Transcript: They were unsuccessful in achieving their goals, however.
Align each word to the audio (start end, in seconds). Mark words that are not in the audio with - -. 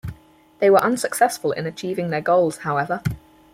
They 0.57 0.71
were 0.71 0.83
unsuccessful 0.83 1.51
in 1.51 1.67
achieving 1.67 2.09
their 2.09 2.21
goals, 2.21 2.57
however. 2.65 3.03